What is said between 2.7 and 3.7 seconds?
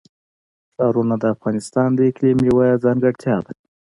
ځانګړتیا ده.